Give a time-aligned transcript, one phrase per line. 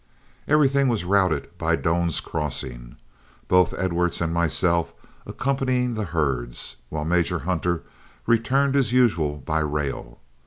[0.47, 2.95] Everything was routed by Doan's Crossing,
[3.47, 4.93] both Edwards and myself
[5.27, 7.83] accompanying the herds, while Major Hunter
[8.25, 10.17] returned as usual by rail.